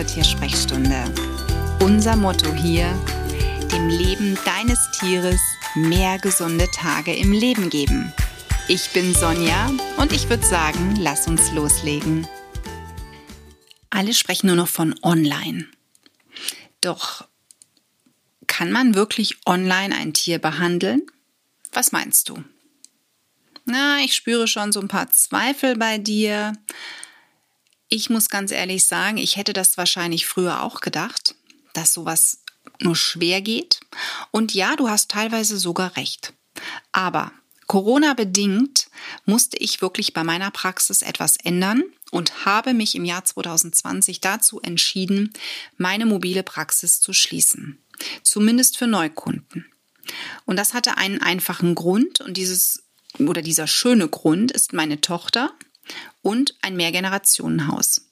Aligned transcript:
zur 0.00 0.06
Tiersprechstunde. 0.06 1.12
Unser 1.80 2.16
Motto 2.16 2.50
hier, 2.54 2.86
dem 3.70 3.88
Leben 3.88 4.38
deines 4.46 4.78
Tieres 4.92 5.40
mehr 5.74 6.18
gesunde 6.18 6.66
Tage 6.70 7.14
im 7.14 7.32
Leben 7.32 7.68
geben. 7.68 8.10
Ich 8.66 8.88
bin 8.94 9.14
Sonja 9.14 9.70
und 9.98 10.14
ich 10.14 10.30
würde 10.30 10.46
sagen, 10.46 10.96
lass 10.98 11.28
uns 11.28 11.52
loslegen. 11.52 12.26
Alle 13.90 14.14
sprechen 14.14 14.46
nur 14.46 14.56
noch 14.56 14.68
von 14.68 14.98
online. 15.02 15.66
Doch 16.80 17.28
kann 18.46 18.72
man 18.72 18.94
wirklich 18.94 19.36
online 19.44 19.94
ein 19.94 20.14
Tier 20.14 20.38
behandeln? 20.38 21.02
Was 21.72 21.92
meinst 21.92 22.30
du? 22.30 22.42
Na, 23.66 23.98
ich 24.02 24.14
spüre 24.14 24.48
schon 24.48 24.72
so 24.72 24.80
ein 24.80 24.88
paar 24.88 25.10
Zweifel 25.10 25.76
bei 25.76 25.98
dir. 25.98 26.54
Ich 27.92 28.08
muss 28.08 28.30
ganz 28.30 28.52
ehrlich 28.52 28.84
sagen, 28.84 29.18
ich 29.18 29.36
hätte 29.36 29.52
das 29.52 29.76
wahrscheinlich 29.76 30.24
früher 30.24 30.62
auch 30.62 30.80
gedacht, 30.80 31.34
dass 31.72 31.92
sowas 31.92 32.38
nur 32.78 32.94
schwer 32.94 33.42
geht. 33.42 33.80
Und 34.30 34.54
ja, 34.54 34.76
du 34.76 34.88
hast 34.88 35.10
teilweise 35.10 35.58
sogar 35.58 35.96
recht. 35.96 36.32
Aber 36.92 37.32
Corona 37.66 38.14
bedingt 38.14 38.86
musste 39.26 39.56
ich 39.56 39.82
wirklich 39.82 40.12
bei 40.12 40.22
meiner 40.22 40.52
Praxis 40.52 41.02
etwas 41.02 41.36
ändern 41.36 41.82
und 42.12 42.44
habe 42.44 42.74
mich 42.74 42.94
im 42.94 43.04
Jahr 43.04 43.24
2020 43.24 44.20
dazu 44.20 44.60
entschieden, 44.60 45.32
meine 45.76 46.06
mobile 46.06 46.44
Praxis 46.44 47.00
zu 47.00 47.12
schließen. 47.12 47.82
Zumindest 48.22 48.78
für 48.78 48.86
Neukunden. 48.86 49.66
Und 50.44 50.56
das 50.56 50.74
hatte 50.74 50.96
einen 50.96 51.20
einfachen 51.20 51.74
Grund 51.74 52.20
und 52.20 52.36
dieses 52.36 52.84
oder 53.18 53.42
dieser 53.42 53.66
schöne 53.66 54.08
Grund 54.08 54.52
ist 54.52 54.72
meine 54.72 55.00
Tochter 55.00 55.52
und 56.22 56.54
ein 56.62 56.76
Mehrgenerationenhaus. 56.76 58.02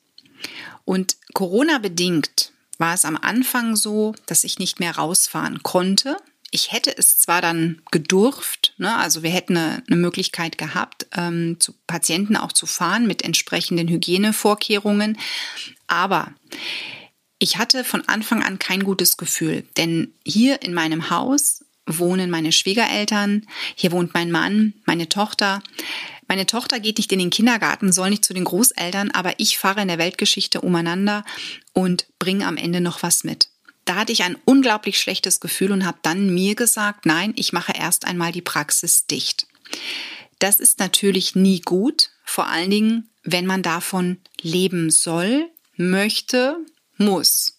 Und 0.84 1.16
Corona 1.34 1.78
bedingt 1.78 2.52
war 2.78 2.94
es 2.94 3.04
am 3.04 3.16
Anfang 3.16 3.76
so, 3.76 4.14
dass 4.26 4.44
ich 4.44 4.58
nicht 4.58 4.80
mehr 4.80 4.96
rausfahren 4.96 5.62
konnte. 5.62 6.16
Ich 6.50 6.72
hätte 6.72 6.96
es 6.96 7.18
zwar 7.18 7.42
dann 7.42 7.82
gedurft, 7.90 8.72
ne, 8.78 8.96
also 8.96 9.22
wir 9.22 9.30
hätten 9.30 9.56
eine, 9.56 9.82
eine 9.86 9.96
Möglichkeit 9.96 10.56
gehabt, 10.56 11.06
ähm, 11.14 11.56
zu 11.60 11.74
Patienten 11.86 12.36
auch 12.36 12.52
zu 12.52 12.64
fahren 12.64 13.06
mit 13.06 13.22
entsprechenden 13.22 13.88
Hygienevorkehrungen, 13.88 15.18
aber 15.88 16.32
ich 17.38 17.58
hatte 17.58 17.84
von 17.84 18.08
Anfang 18.08 18.42
an 18.42 18.58
kein 18.58 18.82
gutes 18.82 19.16
Gefühl, 19.16 19.64
denn 19.76 20.12
hier 20.24 20.62
in 20.62 20.72
meinem 20.72 21.10
Haus 21.10 21.64
wohnen 21.89 22.31
meine 22.31 22.53
Schwiegereltern, 22.53 23.47
hier 23.75 23.92
wohnt 23.92 24.14
mein 24.14 24.31
Mann, 24.31 24.75
meine 24.84 25.08
Tochter. 25.08 25.62
Meine 26.28 26.47
Tochter 26.47 26.78
geht 26.78 26.98
nicht 26.98 27.11
in 27.11 27.19
den 27.19 27.31
Kindergarten, 27.31 27.92
soll 27.92 28.11
nicht 28.11 28.25
zu 28.25 28.34
den 28.34 28.44
Großeltern, 28.44 29.11
aber 29.11 29.34
ich 29.39 29.58
fahre 29.58 29.81
in 29.81 29.89
der 29.89 29.98
Weltgeschichte 29.98 30.61
umeinander 30.61 31.25
und 31.72 32.06
bringe 32.19 32.47
am 32.47 32.56
Ende 32.56 32.81
noch 32.81 33.03
was 33.03 33.25
mit. 33.25 33.48
Da 33.86 33.94
hatte 33.94 34.12
ich 34.12 34.22
ein 34.22 34.36
unglaublich 34.44 35.00
schlechtes 35.00 35.41
Gefühl 35.41 35.72
und 35.72 35.86
habe 35.86 35.98
dann 36.03 36.33
mir 36.34 36.55
gesagt, 36.55 37.06
nein, 37.06 37.33
ich 37.36 37.55
mache 37.55 37.72
erst 37.75 38.06
einmal 38.06 38.33
die 38.33 38.42
Praxis 38.42 39.06
dicht. 39.06 39.47
Das 40.39 40.61
ist 40.61 40.78
natürlich 40.78 41.34
nie 41.34 41.61
gut, 41.62 42.11
vor 42.25 42.48
allen 42.48 42.70
Dingen, 42.70 43.09
wenn 43.22 43.47
man 43.47 43.62
davon 43.62 44.19
leben 44.42 44.91
soll, 44.91 45.50
möchte, 45.77 46.59
muss. 46.98 47.59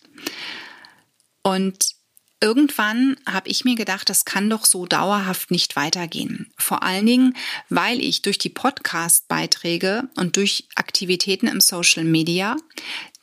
Und 1.42 1.96
Irgendwann 2.42 3.18
habe 3.26 3.50
ich 3.50 3.66
mir 3.66 3.76
gedacht, 3.76 4.10
das 4.10 4.24
kann 4.24 4.50
doch 4.50 4.66
so 4.66 4.86
dauerhaft 4.86 5.52
nicht 5.52 5.76
weitergehen. 5.76 6.52
Vor 6.58 6.84
allen 6.84 7.06
Dingen, 7.06 7.36
weil 7.68 8.00
ich 8.00 8.22
durch 8.22 8.38
die 8.38 8.50
Podcast-Beiträge 8.50 10.08
und 10.16 10.38
durch 10.38 10.68
Aktivitäten 10.76 11.48
im 11.48 11.60
Social 11.60 12.06
Media 12.06 12.56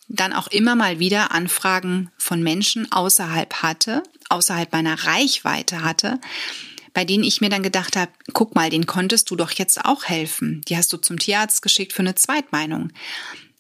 dann 0.09 0.33
auch 0.33 0.49
immer 0.49 0.77
mal 0.77 0.99
wieder 0.99 1.33
Anfragen 1.33 2.11
von 2.19 2.43
Menschen 2.43 2.93
außerhalb 2.93 3.63
hatte, 3.63 4.03
außerhalb 4.29 4.71
meiner 4.73 5.05
Reichweite 5.05 5.83
hatte, 5.83 6.21
bei 6.93 7.05
denen 7.05 7.25
ich 7.25 7.41
mir 7.41 7.49
dann 7.49 7.63
gedacht 7.63 7.97
habe, 7.97 8.13
guck 8.33 8.55
mal, 8.55 8.71
den 8.71 8.87
konntest 8.87 9.31
du 9.31 9.37
doch 9.37 9.51
jetzt 9.51 9.85
auch 9.85 10.05
helfen. 10.05 10.63
Die 10.69 10.77
hast 10.77 10.93
du 10.93 10.99
zum 10.99 11.19
Tierarzt 11.19 11.63
geschickt 11.63 11.93
für 11.93 12.03
eine 12.03 12.15
Zweitmeinung. 12.15 12.93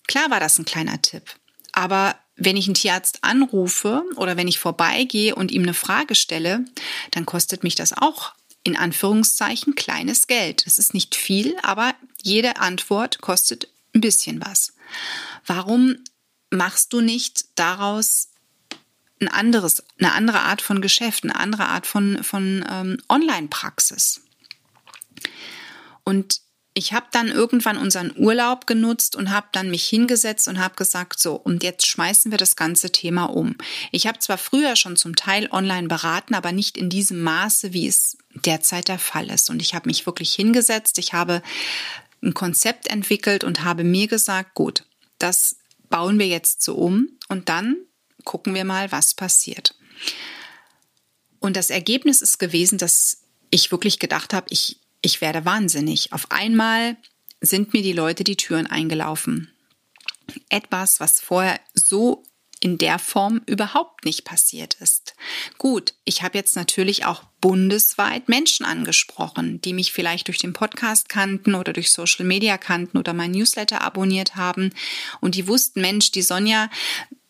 Klar 0.06 0.30
war 0.30 0.40
das 0.40 0.58
ein 0.58 0.64
kleiner 0.64 1.02
Tipp, 1.02 1.24
aber 1.72 2.14
wenn 2.36 2.56
ich 2.56 2.66
einen 2.66 2.74
Tierarzt 2.74 3.24
anrufe 3.24 4.04
oder 4.16 4.36
wenn 4.36 4.48
ich 4.48 4.58
vorbeigehe 4.58 5.34
und 5.34 5.50
ihm 5.50 5.62
eine 5.62 5.74
Frage 5.74 6.14
stelle, 6.14 6.64
dann 7.10 7.26
kostet 7.26 7.62
mich 7.62 7.74
das 7.74 7.92
auch 7.92 8.34
in 8.62 8.76
Anführungszeichen 8.76 9.74
kleines 9.74 10.26
Geld. 10.26 10.64
Es 10.66 10.78
ist 10.78 10.92
nicht 10.92 11.14
viel, 11.14 11.56
aber 11.62 11.94
jede 12.22 12.56
Antwort 12.58 13.20
kostet 13.20 13.68
ein 13.94 14.00
bisschen 14.00 14.44
was. 14.44 14.74
Warum 15.46 15.96
machst 16.50 16.92
du 16.92 17.00
nicht 17.00 17.46
daraus 17.54 18.28
ein 19.20 19.28
anderes, 19.28 19.82
eine 19.98 20.12
andere 20.12 20.40
Art 20.40 20.60
von 20.60 20.82
Geschäft, 20.82 21.24
eine 21.24 21.36
andere 21.36 21.66
Art 21.66 21.86
von, 21.86 22.22
von 22.22 22.64
ähm, 22.68 22.98
Online-Praxis? 23.08 24.20
Und 26.04 26.40
ich 26.76 26.92
habe 26.92 27.06
dann 27.10 27.28
irgendwann 27.28 27.78
unseren 27.78 28.12
Urlaub 28.18 28.66
genutzt 28.66 29.16
und 29.16 29.30
habe 29.30 29.46
dann 29.52 29.70
mich 29.70 29.86
hingesetzt 29.88 30.46
und 30.46 30.58
habe 30.58 30.74
gesagt, 30.74 31.18
so, 31.18 31.34
und 31.34 31.62
jetzt 31.62 31.86
schmeißen 31.86 32.30
wir 32.30 32.36
das 32.36 32.54
ganze 32.54 32.92
Thema 32.92 33.24
um. 33.24 33.56
Ich 33.92 34.06
habe 34.06 34.18
zwar 34.18 34.36
früher 34.36 34.76
schon 34.76 34.94
zum 34.94 35.16
Teil 35.16 35.48
online 35.50 35.88
beraten, 35.88 36.34
aber 36.34 36.52
nicht 36.52 36.76
in 36.76 36.90
diesem 36.90 37.22
Maße, 37.22 37.72
wie 37.72 37.88
es 37.88 38.18
derzeit 38.34 38.88
der 38.88 38.98
Fall 38.98 39.30
ist. 39.30 39.48
Und 39.48 39.62
ich 39.62 39.74
habe 39.74 39.88
mich 39.88 40.04
wirklich 40.04 40.34
hingesetzt, 40.34 40.98
ich 40.98 41.14
habe 41.14 41.40
ein 42.22 42.34
Konzept 42.34 42.88
entwickelt 42.88 43.42
und 43.42 43.64
habe 43.64 43.82
mir 43.82 44.06
gesagt, 44.06 44.52
gut, 44.54 44.84
das 45.18 45.56
bauen 45.88 46.18
wir 46.18 46.26
jetzt 46.26 46.60
so 46.60 46.74
um 46.74 47.08
und 47.28 47.48
dann 47.48 47.78
gucken 48.24 48.54
wir 48.54 48.66
mal, 48.66 48.92
was 48.92 49.14
passiert. 49.14 49.74
Und 51.40 51.56
das 51.56 51.70
Ergebnis 51.70 52.20
ist 52.20 52.36
gewesen, 52.36 52.76
dass 52.76 53.22
ich 53.48 53.72
wirklich 53.72 53.98
gedacht 53.98 54.34
habe, 54.34 54.48
ich 54.50 54.78
ich 55.02 55.20
werde 55.20 55.44
wahnsinnig. 55.44 56.12
Auf 56.12 56.30
einmal 56.30 56.96
sind 57.40 57.72
mir 57.72 57.82
die 57.82 57.92
Leute 57.92 58.24
die 58.24 58.36
Türen 58.36 58.66
eingelaufen. 58.66 59.52
Etwas, 60.48 61.00
was 61.00 61.20
vorher 61.20 61.60
so 61.74 62.24
in 62.60 62.78
der 62.78 62.98
Form 62.98 63.42
überhaupt 63.46 64.04
nicht 64.04 64.24
passiert 64.24 64.74
ist. 64.80 65.14
Gut, 65.58 65.94
ich 66.04 66.22
habe 66.22 66.38
jetzt 66.38 66.56
natürlich 66.56 67.04
auch 67.04 67.22
bundesweit 67.40 68.28
Menschen 68.28 68.64
angesprochen, 68.64 69.60
die 69.60 69.74
mich 69.74 69.92
vielleicht 69.92 70.28
durch 70.28 70.38
den 70.38 70.54
Podcast 70.54 71.08
kannten 71.08 71.54
oder 71.54 71.72
durch 71.72 71.92
Social 71.92 72.24
Media 72.24 72.56
kannten 72.56 72.96
oder 72.96 73.12
mein 73.12 73.32
Newsletter 73.32 73.82
abonniert 73.82 74.36
haben 74.36 74.70
und 75.20 75.34
die 75.34 75.46
wussten, 75.46 75.82
Mensch, 75.82 76.10
die 76.12 76.22
Sonja, 76.22 76.70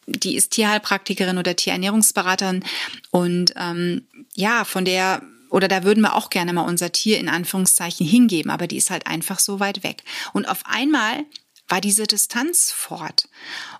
die 0.07 0.37
ist 0.37 0.53
Tierheilpraktikerin 0.53 1.39
oder 1.39 1.57
Tierernährungsberaterin 1.57 2.65
und 3.11 3.53
ähm, 3.57 4.07
ja, 4.35 4.65
von 4.65 4.85
der 4.85 5.23
oder 5.57 5.69
da 5.69 5.85
würden 5.85 6.03
wir 6.03 6.15
auch 6.15 6.29
gerne 6.29 6.53
mal 6.53 6.69
unser 6.69 6.93
Tier 6.93 7.19
in 7.19 7.31
Anführungszeichen 7.31 8.07
hingeben, 8.07 8.51
aber 8.51 8.67
die 8.67 8.77
ist 8.77 8.91
halt 8.91 9.07
einfach 9.07 9.39
so 9.39 9.59
weit 9.59 9.83
weg. 9.83 10.03
Und 10.35 10.47
auf 10.47 10.67
einmal 10.67 11.25
war 11.67 11.81
diese 11.81 12.07
Distanz 12.07 12.71
fort. 12.71 13.27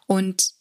Und 0.07 0.53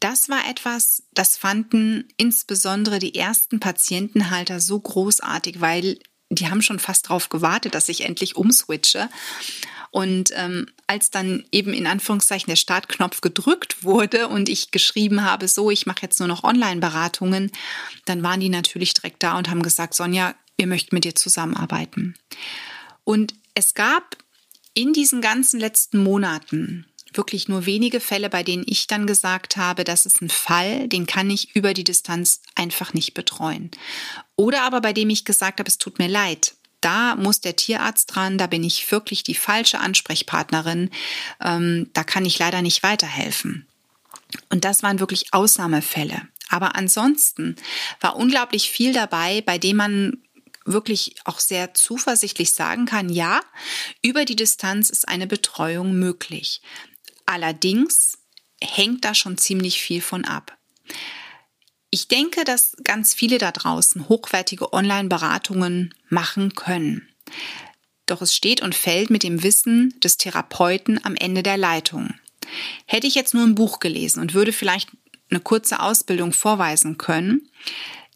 das 0.00 0.28
war 0.28 0.50
etwas, 0.50 1.04
das 1.14 1.36
fanden 1.36 2.08
insbesondere 2.16 2.98
die 2.98 3.14
ersten 3.14 3.60
Patientenhalter 3.60 4.58
so 4.58 4.80
großartig, 4.80 5.60
weil 5.60 6.00
die 6.28 6.50
haben 6.50 6.60
schon 6.60 6.80
fast 6.80 7.06
darauf 7.06 7.28
gewartet, 7.28 7.76
dass 7.76 7.88
ich 7.88 8.04
endlich 8.04 8.34
umswitche. 8.34 9.08
Und 9.92 10.32
ähm, 10.34 10.66
als 10.88 11.12
dann 11.12 11.44
eben 11.52 11.72
in 11.72 11.86
Anführungszeichen 11.86 12.48
der 12.48 12.56
Startknopf 12.56 13.20
gedrückt 13.20 13.84
wurde 13.84 14.26
und 14.26 14.48
ich 14.48 14.72
geschrieben 14.72 15.22
habe, 15.24 15.46
so, 15.46 15.70
ich 15.70 15.86
mache 15.86 16.02
jetzt 16.02 16.18
nur 16.18 16.26
noch 16.26 16.42
Online-Beratungen, 16.42 17.52
dann 18.06 18.24
waren 18.24 18.40
die 18.40 18.48
natürlich 18.48 18.92
direkt 18.92 19.22
da 19.22 19.38
und 19.38 19.48
haben 19.48 19.62
gesagt, 19.62 19.94
Sonja, 19.94 20.34
wir 20.58 20.66
möchten 20.66 20.94
mit 20.94 21.04
dir 21.04 21.14
zusammenarbeiten. 21.14 22.14
Und 23.04 23.32
es 23.54 23.74
gab 23.74 24.16
in 24.74 24.92
diesen 24.92 25.20
ganzen 25.20 25.58
letzten 25.58 26.02
Monaten 26.02 26.86
wirklich 27.14 27.48
nur 27.48 27.64
wenige 27.64 28.00
Fälle, 28.00 28.28
bei 28.28 28.42
denen 28.42 28.64
ich 28.66 28.86
dann 28.86 29.06
gesagt 29.06 29.56
habe, 29.56 29.84
das 29.84 30.04
ist 30.04 30.20
ein 30.20 30.28
Fall, 30.28 30.88
den 30.88 31.06
kann 31.06 31.30
ich 31.30 31.56
über 31.56 31.72
die 31.72 31.84
Distanz 31.84 32.42
einfach 32.54 32.92
nicht 32.92 33.14
betreuen. 33.14 33.70
Oder 34.36 34.62
aber 34.62 34.80
bei 34.80 34.92
dem 34.92 35.08
ich 35.08 35.24
gesagt 35.24 35.58
habe, 35.58 35.68
es 35.68 35.78
tut 35.78 35.98
mir 35.98 36.08
leid, 36.08 36.54
da 36.80 37.16
muss 37.16 37.40
der 37.40 37.56
Tierarzt 37.56 38.14
dran, 38.14 38.38
da 38.38 38.46
bin 38.46 38.62
ich 38.62 38.90
wirklich 38.92 39.22
die 39.22 39.34
falsche 39.34 39.80
Ansprechpartnerin, 39.80 40.90
ähm, 41.42 41.90
da 41.92 42.04
kann 42.04 42.24
ich 42.24 42.38
leider 42.38 42.62
nicht 42.62 42.82
weiterhelfen. 42.82 43.66
Und 44.50 44.64
das 44.64 44.82
waren 44.82 45.00
wirklich 45.00 45.32
Ausnahmefälle. 45.32 46.28
Aber 46.50 46.76
ansonsten 46.76 47.56
war 48.00 48.16
unglaublich 48.16 48.70
viel 48.70 48.92
dabei, 48.92 49.42
bei 49.42 49.58
dem 49.58 49.76
man 49.76 50.18
wirklich 50.72 51.16
auch 51.24 51.40
sehr 51.40 51.74
zuversichtlich 51.74 52.52
sagen 52.52 52.86
kann, 52.86 53.08
ja, 53.08 53.40
über 54.02 54.24
die 54.24 54.36
Distanz 54.36 54.90
ist 54.90 55.08
eine 55.08 55.26
Betreuung 55.26 55.98
möglich. 55.98 56.60
Allerdings 57.26 58.18
hängt 58.62 59.04
da 59.04 59.14
schon 59.14 59.38
ziemlich 59.38 59.80
viel 59.80 60.00
von 60.00 60.24
ab. 60.24 60.56
Ich 61.90 62.08
denke, 62.08 62.44
dass 62.44 62.76
ganz 62.84 63.14
viele 63.14 63.38
da 63.38 63.50
draußen 63.50 64.08
hochwertige 64.08 64.72
Online-Beratungen 64.72 65.94
machen 66.08 66.54
können. 66.54 67.08
Doch 68.06 68.22
es 68.22 68.34
steht 68.34 68.62
und 68.62 68.74
fällt 68.74 69.10
mit 69.10 69.22
dem 69.22 69.42
Wissen 69.42 69.98
des 70.00 70.16
Therapeuten 70.16 71.02
am 71.04 71.14
Ende 71.14 71.42
der 71.42 71.56
Leitung. 71.56 72.14
Hätte 72.86 73.06
ich 73.06 73.14
jetzt 73.14 73.34
nur 73.34 73.44
ein 73.44 73.54
Buch 73.54 73.80
gelesen 73.80 74.20
und 74.20 74.34
würde 74.34 74.52
vielleicht 74.52 74.90
eine 75.30 75.40
kurze 75.40 75.80
Ausbildung 75.80 76.32
vorweisen 76.32 76.98
können, 76.98 77.50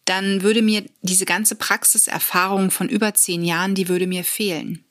dann 0.04 0.42
würde 0.42 0.62
mir 0.62 0.84
diese 1.02 1.24
ganze 1.24 1.54
Praxiserfahrung 1.54 2.70
von 2.70 2.88
über 2.88 3.14
zehn 3.14 3.44
Jahren, 3.44 3.74
die 3.74 3.88
würde 3.88 4.06
mir 4.06 4.24
fehlen. 4.24 4.84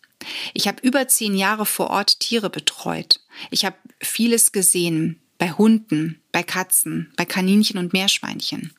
Ich 0.54 0.68
habe 0.68 0.82
über 0.82 1.08
zehn 1.08 1.36
Jahre 1.36 1.66
vor 1.66 1.90
Ort 1.90 2.20
Tiere 2.20 2.50
betreut. 2.50 3.20
Ich 3.50 3.66
habe 3.66 3.76
vieles 4.02 4.52
gesehen 4.52 5.20
bei 5.38 5.52
Hunden, 5.52 6.22
bei 6.32 6.44
Katzen, 6.44 7.12
bei 7.18 7.26
Kaninchen 7.26 7.80
und 7.80 7.94
Meerschweinchen. 7.94 8.74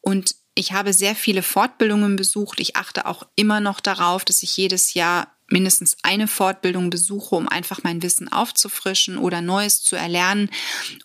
Und 0.00 0.34
ich 0.54 0.72
habe 0.72 0.92
sehr 0.92 1.14
viele 1.14 1.42
Fortbildungen 1.42 2.16
besucht. 2.16 2.60
Ich 2.60 2.76
achte 2.76 3.06
auch 3.06 3.26
immer 3.36 3.60
noch 3.60 3.80
darauf, 3.80 4.24
dass 4.24 4.42
ich 4.42 4.56
jedes 4.56 4.94
Jahr 4.94 5.34
mindestens 5.48 5.96
eine 6.02 6.26
Fortbildung 6.26 6.90
besuche, 6.90 7.34
um 7.34 7.48
einfach 7.48 7.82
mein 7.82 8.02
Wissen 8.02 8.32
aufzufrischen 8.32 9.18
oder 9.18 9.40
Neues 9.40 9.82
zu 9.82 9.96
erlernen. 9.96 10.50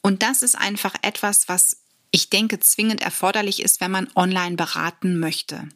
Und 0.02 0.24
das 0.24 0.44
ist 0.44 0.56
einfach 0.56 0.96
etwas, 1.02 1.50
was 1.50 1.78
ich 2.12 2.30
denke 2.30 2.60
zwingend 2.60 3.02
erforderlich 3.02 3.62
ist, 3.62 3.82
wenn 3.82 3.92
man 3.92 4.10
online 4.16 4.56
beraten 4.56 5.20
möchte. 5.20 5.68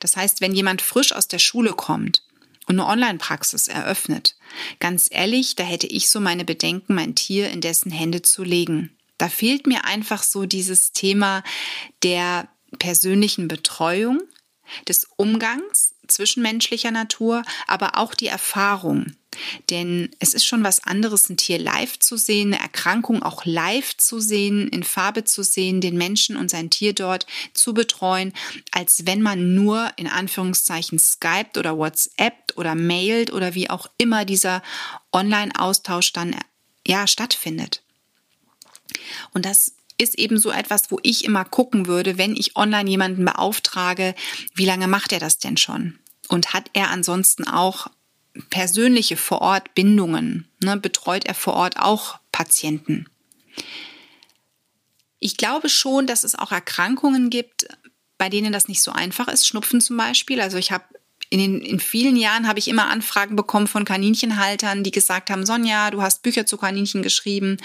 Das 0.00 0.16
heißt, 0.16 0.40
wenn 0.40 0.54
jemand 0.54 0.82
frisch 0.82 1.12
aus 1.12 1.28
der 1.28 1.38
Schule 1.38 1.72
kommt 1.72 2.22
und 2.66 2.78
eine 2.78 2.88
Online-Praxis 2.88 3.68
eröffnet, 3.68 4.36
ganz 4.78 5.08
ehrlich, 5.10 5.56
da 5.56 5.64
hätte 5.64 5.86
ich 5.86 6.10
so 6.10 6.20
meine 6.20 6.44
Bedenken, 6.44 6.94
mein 6.94 7.14
Tier 7.14 7.50
in 7.50 7.60
dessen 7.60 7.90
Hände 7.90 8.22
zu 8.22 8.44
legen. 8.44 8.96
Da 9.18 9.28
fehlt 9.28 9.66
mir 9.66 9.84
einfach 9.84 10.22
so 10.22 10.46
dieses 10.46 10.92
Thema 10.92 11.42
der 12.02 12.48
persönlichen 12.78 13.48
Betreuung, 13.48 14.20
des 14.86 15.06
Umgangs 15.16 15.94
zwischenmenschlicher 16.08 16.90
Natur, 16.90 17.42
aber 17.66 17.96
auch 17.96 18.14
die 18.14 18.26
Erfahrung. 18.26 19.14
Denn 19.70 20.10
es 20.18 20.34
ist 20.34 20.46
schon 20.46 20.64
was 20.64 20.84
anderes, 20.84 21.28
ein 21.28 21.36
Tier 21.36 21.58
live 21.58 21.98
zu 21.98 22.16
sehen, 22.16 22.54
eine 22.54 22.62
Erkrankung 22.62 23.22
auch 23.22 23.44
live 23.44 23.96
zu 23.96 24.20
sehen, 24.20 24.68
in 24.68 24.82
Farbe 24.82 25.24
zu 25.24 25.42
sehen, 25.42 25.80
den 25.80 25.96
Menschen 25.96 26.36
und 26.36 26.50
sein 26.50 26.70
Tier 26.70 26.94
dort 26.94 27.26
zu 27.52 27.74
betreuen, 27.74 28.32
als 28.72 29.06
wenn 29.06 29.22
man 29.22 29.54
nur 29.54 29.90
in 29.96 30.08
Anführungszeichen 30.08 30.98
Skypt 30.98 31.58
oder 31.58 31.76
WhatsAppt 31.76 32.56
oder 32.56 32.74
mailt 32.74 33.32
oder 33.32 33.54
wie 33.54 33.70
auch 33.70 33.86
immer 33.98 34.24
dieser 34.24 34.62
Online-Austausch 35.12 36.12
dann 36.12 36.34
ja 36.86 37.06
stattfindet. 37.06 37.82
Und 39.32 39.44
das 39.44 39.74
ist 39.98 40.18
eben 40.18 40.38
so 40.38 40.50
etwas, 40.50 40.90
wo 40.90 40.98
ich 41.02 41.24
immer 41.24 41.44
gucken 41.44 41.86
würde, 41.86 42.18
wenn 42.18 42.36
ich 42.36 42.56
online 42.56 42.88
jemanden 42.88 43.24
beauftrage, 43.24 44.14
wie 44.54 44.64
lange 44.64 44.88
macht 44.88 45.12
er 45.12 45.18
das 45.18 45.38
denn 45.38 45.56
schon? 45.56 45.98
Und 46.28 46.54
hat 46.54 46.70
er 46.72 46.90
ansonsten 46.90 47.46
auch 47.46 47.88
persönliche 48.50 49.16
vor 49.16 49.42
Ort 49.42 49.74
Bindungen? 49.74 50.48
Ne? 50.62 50.76
Betreut 50.76 51.26
er 51.26 51.34
vor 51.34 51.54
Ort 51.54 51.78
auch 51.78 52.18
Patienten? 52.32 53.06
Ich 55.20 55.36
glaube 55.36 55.68
schon, 55.68 56.06
dass 56.06 56.24
es 56.24 56.36
auch 56.36 56.52
Erkrankungen 56.52 57.28
gibt, 57.28 57.66
bei 58.18 58.28
denen 58.28 58.52
das 58.52 58.68
nicht 58.68 58.82
so 58.82 58.92
einfach 58.92 59.28
ist. 59.28 59.46
Schnupfen 59.46 59.80
zum 59.80 59.96
Beispiel. 59.96 60.40
Also 60.40 60.58
ich 60.58 60.70
habe 60.70 60.84
in, 61.30 61.38
den, 61.38 61.60
in 61.60 61.80
vielen 61.80 62.16
Jahren 62.16 62.48
habe 62.48 62.58
ich 62.58 62.68
immer 62.68 62.88
Anfragen 62.88 63.36
bekommen 63.36 63.66
von 63.66 63.84
Kaninchenhaltern, 63.84 64.82
die 64.82 64.90
gesagt 64.90 65.30
haben, 65.30 65.44
Sonja, 65.44 65.90
du 65.90 66.02
hast 66.02 66.22
Bücher 66.22 66.46
zu 66.46 66.56
Kaninchen 66.56 67.02
geschrieben, 67.02 67.58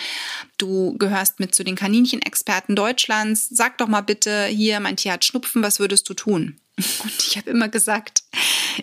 du 0.57 0.97
gehörst 0.97 1.39
mit 1.39 1.55
zu 1.55 1.63
den 1.63 1.75
Kaninchenexperten 1.75 2.75
Deutschlands, 2.75 3.47
sag 3.49 3.77
doch 3.77 3.87
mal 3.87 4.01
bitte, 4.01 4.45
hier, 4.45 4.79
mein 4.79 4.97
Tier 4.97 5.13
hat 5.13 5.25
Schnupfen, 5.25 5.63
was 5.63 5.79
würdest 5.79 6.09
du 6.09 6.13
tun? 6.13 6.59
Und 6.77 7.27
ich 7.27 7.37
habe 7.37 7.51
immer 7.51 7.69
gesagt, 7.69 8.23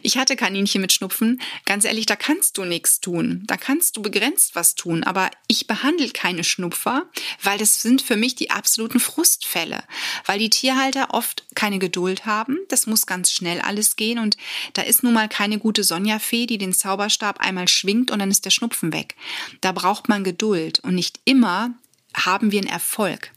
ich 0.03 0.17
hatte 0.17 0.37
Kaninchen 0.37 0.81
mit 0.81 0.93
Schnupfen. 0.93 1.41
Ganz 1.65 1.85
ehrlich, 1.85 2.07
da 2.07 2.15
kannst 2.15 2.57
du 2.57 2.65
nichts 2.65 3.01
tun. 3.01 3.43
Da 3.47 3.57
kannst 3.57 3.97
du 3.97 4.03
begrenzt 4.03 4.55
was 4.55 4.75
tun. 4.75 5.03
Aber 5.03 5.31
ich 5.49 5.67
behandle 5.67 6.09
keine 6.11 6.45
Schnupfer, 6.45 7.07
weil 7.43 7.59
das 7.59 7.83
sind 7.83 8.03
für 8.03 8.17
mich 8.17 8.37
die 8.37 8.51
absoluten 8.51 9.01
Frustfälle. 9.01 9.83
Weil 10.25 10.39
die 10.39 10.51
Tierhalter 10.51 11.13
oft 11.13 11.45
keine 11.55 11.79
Geduld 11.79 12.27
haben. 12.27 12.59
Das 12.69 12.87
muss 12.87 13.07
ganz 13.07 13.33
schnell 13.33 13.61
alles 13.61 13.97
gehen. 13.97 14.19
Und 14.19 14.37
da 14.75 14.83
ist 14.83 15.03
nun 15.03 15.13
mal 15.13 15.29
keine 15.29 15.59
gute 15.59 15.83
Sonja-Fee, 15.83 16.47
die 16.47 16.59
den 16.59 16.73
Zauberstab 16.73 17.41
einmal 17.41 17.69
schwingt 17.69 18.11
und 18.11 18.21
dann 18.21 18.31
ist 18.31 18.45
der 18.45 18.51
Schnupfen 18.51 18.93
weg. 18.93 19.17
Da 19.61 19.73
braucht 19.73 20.09
man 20.09 20.23
Geduld. 20.23 20.79
Und 20.81 20.95
nicht 20.95 21.21
immer 21.25 21.75
haben 22.15 22.53
wir 22.53 22.61
einen 22.61 22.71
Erfolg. 22.71 23.33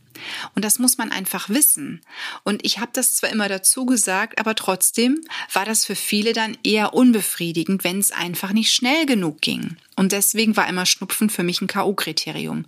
Und 0.55 0.65
das 0.65 0.79
muss 0.79 0.97
man 0.97 1.11
einfach 1.11 1.49
wissen. 1.49 2.01
Und 2.43 2.65
ich 2.65 2.79
habe 2.79 2.91
das 2.93 3.15
zwar 3.15 3.29
immer 3.29 3.49
dazu 3.49 3.85
gesagt, 3.85 4.39
aber 4.39 4.55
trotzdem 4.55 5.21
war 5.51 5.65
das 5.65 5.85
für 5.85 5.95
viele 5.95 6.33
dann 6.33 6.57
eher 6.63 6.93
unbefriedigend, 6.93 7.83
wenn 7.83 7.99
es 7.99 8.11
einfach 8.11 8.51
nicht 8.51 8.73
schnell 8.73 9.05
genug 9.05 9.41
ging. 9.41 9.77
Und 9.95 10.11
deswegen 10.11 10.57
war 10.57 10.67
immer 10.67 10.85
Schnupfen 10.85 11.29
für 11.29 11.43
mich 11.43 11.61
ein 11.61 11.67
K.O.-Kriterium. 11.67 12.65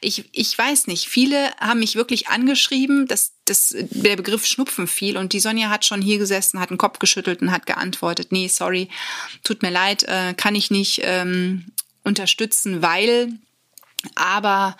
Ich, 0.00 0.24
ich 0.32 0.56
weiß 0.56 0.86
nicht, 0.86 1.08
viele 1.08 1.50
haben 1.58 1.80
mich 1.80 1.96
wirklich 1.96 2.28
angeschrieben, 2.28 3.08
dass, 3.08 3.32
dass 3.46 3.74
der 3.76 4.16
Begriff 4.16 4.46
Schnupfen 4.46 4.86
fiel 4.86 5.16
und 5.16 5.32
die 5.32 5.40
Sonja 5.40 5.70
hat 5.70 5.84
schon 5.84 6.02
hier 6.02 6.18
gesessen, 6.18 6.60
hat 6.60 6.70
den 6.70 6.78
Kopf 6.78 6.98
geschüttelt 7.00 7.42
und 7.42 7.50
hat 7.50 7.66
geantwortet, 7.66 8.28
nee, 8.30 8.48
sorry, 8.48 8.88
tut 9.42 9.62
mir 9.62 9.70
leid, 9.70 10.04
äh, 10.04 10.34
kann 10.34 10.54
ich 10.54 10.70
nicht 10.70 11.00
ähm, 11.02 11.72
unterstützen, 12.04 12.80
weil 12.80 13.32
aber 14.14 14.76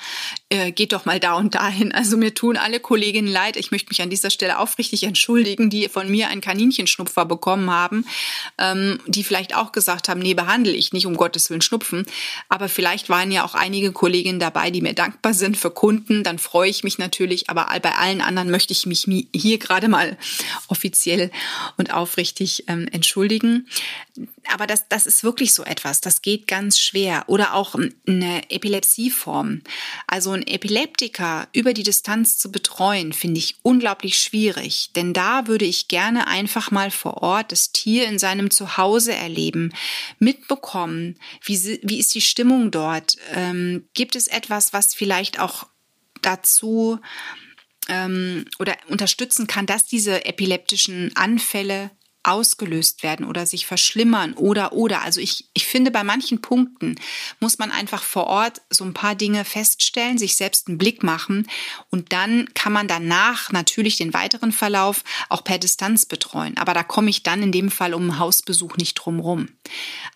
äh, 0.51 0.73
geht 0.73 0.93
doch 0.93 1.05
mal 1.05 1.21
da 1.21 1.35
und 1.35 1.55
dahin. 1.55 1.93
Also 1.93 2.17
mir 2.17 2.35
tun 2.35 2.57
alle 2.57 2.81
Kolleginnen 2.81 3.29
leid. 3.29 3.57
Ich 3.57 3.71
möchte 3.71 3.91
mich 3.91 4.01
an 4.01 4.09
dieser 4.09 4.31
Stelle 4.31 4.59
aufrichtig 4.59 5.03
entschuldigen, 5.03 5.69
die 5.69 5.89
von 5.89 6.11
mir 6.11 6.29
einen 6.29 6.41
Kaninchenschnupfer 6.41 7.27
bekommen 7.27 7.71
haben, 7.71 8.07
ähm, 8.57 8.99
die 9.07 9.25
vielleicht 9.25 9.55
auch 9.55 9.73
gesagt 9.73 10.09
haben, 10.09 10.21
nee, 10.21 10.35
behandle 10.35 10.73
ich 10.73 10.93
nicht, 10.93 11.07
um 11.07 11.17
Gottes 11.17 11.51
Willen 11.51 11.61
Schnupfen. 11.61 12.07
Aber 12.49 12.69
vielleicht 12.69 13.11
waren 13.11 13.31
ja 13.31 13.45
auch 13.45 13.55
einige 13.55 13.93
Kolleginnen 13.93 14.41
dabei, 14.41 14.71
die 14.71 14.81
mir 14.81 14.95
dankbar 14.95 15.35
sind 15.35 15.57
für 15.59 15.71
Kunden. 15.71 16.25
Dann 16.25 16.39
freue 16.39 16.71
ich 16.71 16.83
mich 16.83 16.99
natürlich. 16.99 17.51
Aber 17.51 17.69
bei 17.83 17.95
allen 17.95 18.23
anderen 18.23 18.51
möchte 18.51 18.73
ich 18.73 18.87
mich 18.87 19.07
hier 19.35 19.59
gerade 19.59 19.89
mal 19.89 20.17
offiziell 20.69 21.31
und 21.77 21.93
aufrichtig 21.93 22.65
ähm, 22.69 22.89
entschuldigen 22.91 23.67
aber 24.53 24.67
das, 24.67 24.89
das 24.89 25.07
ist 25.07 25.23
wirklich 25.25 25.55
so 25.55 25.63
etwas, 25.65 26.01
das 26.01 26.23
geht 26.23 26.47
ganz 26.47 26.79
schwer. 26.79 27.25
Oder 27.27 27.55
auch 27.55 27.75
eine 28.07 28.51
Epilepsieform. 28.51 29.63
Also 30.07 30.37
ein 30.39 30.47
Epileptiker 30.47 31.49
über 31.53 31.75
die 31.75 31.83
Distanz 31.83 32.39
zu 32.39 32.51
betreuen, 32.51 33.13
finde 33.13 33.39
ich 33.39 33.57
unglaublich 33.63 34.19
schwierig. 34.19 34.91
Denn 34.95 35.13
da 35.13 35.47
würde 35.47 35.65
ich 35.65 35.89
gerne 35.89 36.27
einfach 36.27 36.71
mal 36.71 36.91
vor 36.91 37.23
Ort 37.23 37.53
das 37.53 37.73
Tier 37.73 38.07
in 38.07 38.19
seinem 38.19 38.51
Zuhause 38.51 39.15
erleben, 39.15 39.73
mitbekommen, 40.19 41.19
wie, 41.45 41.81
wie 41.83 41.99
ist 41.99 42.15
die 42.15 42.21
Stimmung 42.21 42.71
dort? 42.71 43.17
Ähm, 43.35 43.89
gibt 43.95 44.17
es 44.17 44.29
etwas, 44.29 44.73
was 44.73 44.95
vielleicht 44.95 45.41
auch 45.41 45.67
dazu 46.23 47.01
ähm, 47.89 48.45
oder 48.59 48.77
unterstützen 48.89 49.47
kann, 49.47 49.67
dass 49.67 49.87
diese 49.87 50.25
epileptischen 50.25 51.15
Anfälle 51.17 51.91
ausgelöst 52.29 53.03
werden 53.03 53.27
oder 53.27 53.47
sich 53.47 53.67
verschlimmern 53.67 54.35
oder 54.35 54.73
oder. 54.73 55.03
Also 55.03 55.21
ich, 55.21 55.49
ich 55.55 55.67
finde, 55.67 55.91
bei 55.91 56.05
manchen 56.05 56.41
Punkten 56.41 56.97
muss 57.41 57.59
man 57.59 57.71
einfach 57.71 58.03
vor 58.03 58.27
Ort 58.27 58.61
so 58.71 58.85
ein 58.85 58.95
paar 58.95 59.15
Dinge 59.15 59.45
feststellen, 59.45 60.19
sich 60.19 60.37
selbst 60.37 60.69
einen 60.69 60.79
Blick 60.79 61.03
machen 61.03 61.49
und 61.91 62.13
dann 62.13 62.49
kann 62.55 62.73
man 62.73 62.87
danach 62.87 63.51
natürlich 63.51 63.97
den 63.97 64.15
weiteren 64.15 64.53
Verlauf 64.53 65.03
auch 65.29 65.43
per 65.43 65.59
Distanz 65.59 66.07
betreuen. 66.07 66.57
Aber 66.59 66.75
da 66.75 66.83
komme 66.83 67.11
ich 67.11 67.23
dann 67.23 67.43
in 67.43 67.53
dem 67.53 67.71
Fall 67.71 67.95
um 67.95 68.03
einen 68.03 68.19
Hausbesuch 68.19 68.77
nicht 68.77 68.95
drum 68.95 69.21
rum. 69.21 69.49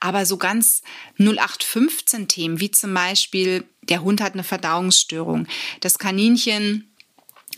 Aber 0.00 0.26
so 0.26 0.36
ganz 0.36 0.82
0815 1.18 2.28
Themen 2.28 2.60
wie 2.60 2.70
zum 2.70 2.94
Beispiel 2.94 3.64
der 3.82 4.02
Hund 4.02 4.20
hat 4.20 4.34
eine 4.34 4.44
Verdauungsstörung, 4.44 5.46
das 5.80 5.98
Kaninchen 5.98 6.91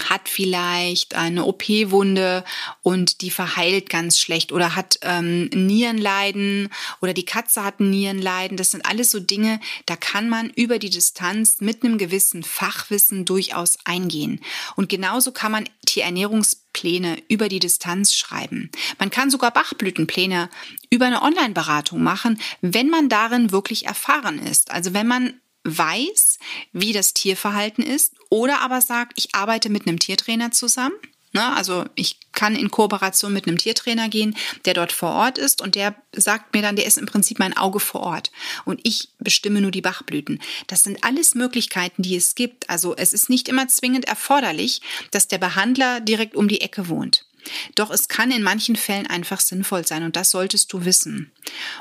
hat 0.03 0.29
vielleicht 0.29 1.15
eine 1.15 1.45
OP-Wunde 1.45 2.45
und 2.83 3.21
die 3.21 3.31
verheilt 3.31 3.89
ganz 3.89 4.19
schlecht 4.19 4.53
oder 4.53 4.75
hat 4.75 4.99
ähm, 5.03 5.49
Nierenleiden 5.55 6.69
oder 7.01 7.15
die 7.15 7.25
Katze 7.25 7.65
hat 7.65 7.81
Nierenleiden. 7.81 8.57
Das 8.57 8.71
sind 8.71 8.85
alles 8.87 9.11
so 9.11 9.21
Dinge, 9.21 9.61
da 9.87 9.97
kann 9.97 10.29
man 10.29 10.51
über 10.51 10.79
die 10.79 10.91
Distanz 10.91 11.61
mit 11.61 11.85
einem 11.85 11.99
gewissen 11.99 12.43
Fachwissen 12.43 13.25
durchaus 13.25 13.79
eingehen. 13.85 14.41
Und 14.77 14.89
genauso 14.89 15.33
kann 15.33 15.53
man 15.53 15.69
Tierernährungspläne 15.87 17.19
über 17.29 17.49
die 17.49 17.61
Distanz 17.61 18.15
schreiben. 18.15 18.71
Man 18.99 19.11
kann 19.11 19.31
sogar 19.31 19.53
Bachblütenpläne 19.53 20.51
über 20.91 21.07
eine 21.07 21.23
Online-Beratung 21.23 22.03
machen, 22.03 22.41
wenn 22.61 22.89
man 22.89 23.09
darin 23.09 23.53
wirklich 23.53 23.87
erfahren 23.87 24.41
ist. 24.41 24.71
Also 24.71 24.93
wenn 24.93 25.07
man 25.07 25.35
weiß, 25.65 26.39
wie 26.73 26.93
das 26.93 27.15
Tierverhalten 27.15 27.85
ist, 27.85 28.15
oder 28.31 28.61
aber 28.61 28.81
sagt, 28.81 29.15
ich 29.17 29.35
arbeite 29.35 29.71
mit 29.71 29.87
einem 29.87 29.99
Tiertrainer 29.99 30.51
zusammen. 30.51 30.95
Ne? 31.35 31.55
Also 31.57 31.85
ich 31.97 32.19
kann 32.33 32.55
in 32.55 32.71
Kooperation 32.71 33.33
mit 33.33 33.47
einem 33.47 33.59
Tiertrainer 33.59 34.09
gehen, 34.09 34.37
der 34.65 34.75
dort 34.75 34.93
vor 34.93 35.11
Ort 35.11 35.37
ist 35.37 35.61
und 35.61 35.75
der 35.75 35.95
sagt 36.13 36.55
mir 36.55 36.63
dann, 36.63 36.77
der 36.77 36.87
ist 36.87 36.97
im 36.97 37.07
Prinzip 37.07 37.41
mein 37.41 37.57
Auge 37.57 37.81
vor 37.81 38.03
Ort 38.03 38.31
und 38.65 38.81
ich 38.85 39.09
bestimme 39.19 39.61
nur 39.61 39.73
die 39.73 39.81
Bachblüten. 39.81 40.41
Das 40.69 40.85
sind 40.85 41.03
alles 41.03 41.35
Möglichkeiten, 41.35 42.03
die 42.03 42.15
es 42.15 42.37
gibt. 42.37 42.71
Also 42.71 42.95
es 42.97 43.13
ist 43.13 43.31
nicht 43.31 43.49
immer 43.49 43.67
zwingend 43.67 44.05
erforderlich, 44.05 44.81
dass 45.11 45.27
der 45.27 45.39
Behandler 45.39 46.01
direkt 46.01 46.37
um 46.37 46.47
die 46.47 46.61
Ecke 46.61 46.89
wohnt. 46.89 47.27
Doch 47.75 47.91
es 47.91 48.09
kann 48.09 48.31
in 48.31 48.43
manchen 48.43 48.77
Fällen 48.77 49.09
einfach 49.09 49.41
sinnvoll 49.41 49.87
sein 49.87 50.05
und 50.05 50.17
das 50.17 50.31
solltest 50.31 50.73
du 50.73 50.85
wissen. 50.85 51.33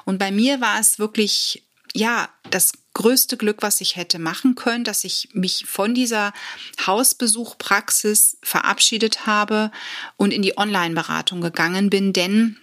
Und 0.04 0.18
bei 0.18 0.32
mir 0.32 0.62
war 0.62 0.80
es 0.80 0.98
wirklich 1.00 1.64
ja, 1.94 2.30
das 2.50 2.74
größte 2.94 3.38
Glück, 3.38 3.62
was 3.62 3.82
ich 3.82 3.96
hätte 3.96 4.20
machen 4.20 4.56
können, 4.56 4.84
dass 4.84 5.04
ich 5.04 5.30
mich 5.34 5.66
von 5.68 5.94
dieser 5.94 6.34
Hausbesuchpraxis 6.86 8.38
verabschiedet 8.44 9.26
habe 9.26 9.72
und 10.18 10.32
in 10.32 10.42
die 10.42 10.58
Online-Beratung 10.58 11.42
gegangen 11.42 11.90
bin, 11.90 12.14
denn 12.14 12.58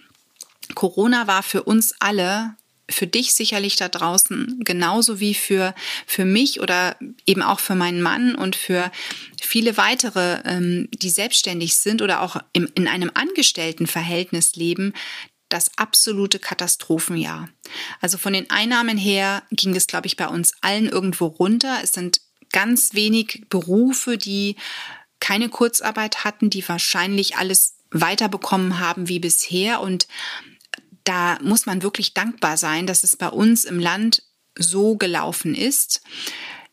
Corona 0.75 1.27
war 1.27 1.43
für 1.43 1.63
uns 1.63 1.93
alle 1.99 2.55
für 2.91 3.07
dich 3.07 3.33
sicherlich 3.33 3.77
da 3.77 3.89
draußen 3.89 4.59
genauso 4.63 5.19
wie 5.19 5.33
für, 5.33 5.73
für 6.05 6.25
mich 6.25 6.59
oder 6.59 6.97
eben 7.25 7.41
auch 7.41 7.59
für 7.59 7.75
meinen 7.75 8.01
Mann 8.01 8.35
und 8.35 8.55
für 8.55 8.91
viele 9.41 9.77
weitere, 9.77 10.41
ähm, 10.45 10.89
die 10.93 11.09
selbstständig 11.09 11.77
sind 11.77 12.01
oder 12.01 12.21
auch 12.21 12.37
im, 12.53 12.69
in 12.75 12.87
einem 12.87 13.11
Angestelltenverhältnis 13.13 14.55
leben, 14.55 14.93
das 15.53 15.77
absolute 15.77 16.39
Katastrophenjahr. 16.39 17.49
Also 17.99 18.17
von 18.17 18.33
den 18.33 18.49
Einnahmen 18.49 18.97
her 18.97 19.43
ging 19.51 19.75
es, 19.75 19.87
glaube 19.87 20.07
ich, 20.07 20.17
bei 20.17 20.27
uns 20.27 20.53
allen 20.61 20.87
irgendwo 20.87 21.27
runter. 21.27 21.79
Es 21.83 21.93
sind 21.93 22.21
ganz 22.51 22.93
wenig 22.93 23.45
Berufe, 23.49 24.17
die 24.17 24.55
keine 25.19 25.49
Kurzarbeit 25.49 26.23
hatten, 26.23 26.49
die 26.49 26.67
wahrscheinlich 26.67 27.37
alles 27.37 27.75
weiterbekommen 27.91 28.79
haben 28.79 29.07
wie 29.07 29.19
bisher. 29.19 29.81
Und 29.81 30.07
da 31.03 31.37
muss 31.41 31.65
man 31.65 31.83
wirklich 31.83 32.13
dankbar 32.13 32.57
sein, 32.57 32.87
dass 32.87 33.03
es 33.03 33.15
bei 33.15 33.29
uns 33.29 33.65
im 33.65 33.79
Land 33.79 34.23
so 34.57 34.97
gelaufen 34.97 35.55
ist. 35.55 36.01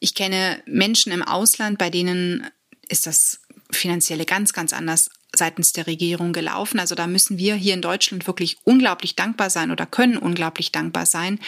Ich 0.01 0.15
kenne 0.15 0.63
Menschen 0.67 1.13
im 1.13 1.23
Ausland, 1.23 1.79
bei 1.79 1.91
denen 1.91 2.49
ist 2.89 3.07
das 3.07 3.41
finanzielle 3.71 4.25
ganz, 4.25 4.53
ganz 4.53 4.73
anders 4.73 5.11
seitens 5.35 5.73
der 5.73 5.87
Regierung 5.87 6.33
gelaufen. 6.33 6.81
Also 6.81 6.95
da 6.95 7.07
müssen 7.07 7.39
wir 7.39 7.55
hier 7.55 7.75
in 7.75 7.83
Deutschland 7.83 8.27
wirklich 8.27 8.59
unglaublich 8.65 9.17
dankbar 9.17 9.51
sein 9.51 9.71
oder 9.71 9.87
können 9.87 10.17
unglaublich 10.17 10.73
dankbar 10.73 11.07
sein. 11.07 11.39